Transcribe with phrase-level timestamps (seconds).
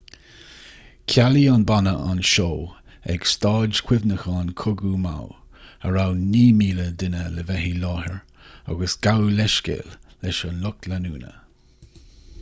[1.11, 2.53] chealaigh an banna an seó
[3.15, 5.37] ag staid chuimhneacháin cogaidh maui
[5.89, 9.93] a raibh 9,000 duine le bheith i láthair aige agus gabhadh leithscéal
[10.25, 11.35] leis an lucht leanúna